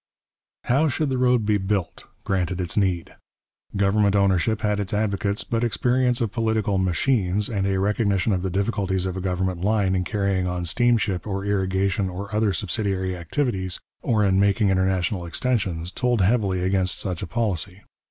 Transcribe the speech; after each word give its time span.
How 0.63 0.87
should 0.87 1.09
the 1.11 1.19
road 1.19 1.45
be 1.45 1.59
built, 1.59 2.05
granted 2.23 2.59
its 2.59 2.75
need? 2.75 3.15
Government 3.77 4.15
ownership 4.15 4.61
had 4.61 4.79
its 4.79 4.95
advocates, 4.95 5.43
but 5.43 5.63
experience 5.63 6.21
of 6.21 6.31
political 6.31 6.79
'machines' 6.79 7.49
and 7.49 7.67
a 7.67 7.79
recognition 7.79 8.33
of 8.33 8.41
the 8.41 8.49
difficulties 8.49 9.05
of 9.05 9.15
a 9.15 9.21
government 9.21 9.61
line 9.61 9.93
in 9.93 10.03
carrying 10.03 10.47
on 10.47 10.65
steamship 10.65 11.27
or 11.27 11.45
irrigation 11.45 12.09
or 12.09 12.33
other 12.35 12.51
subsidiary 12.51 13.15
activities, 13.15 13.77
or 14.01 14.25
in 14.25 14.39
making 14.39 14.71
international 14.71 15.23
extensions, 15.23 15.91
told 15.91 16.21
heavily 16.21 16.61
against 16.63 16.97
such 16.97 17.21
a 17.21 17.27
policy. 17.27 17.83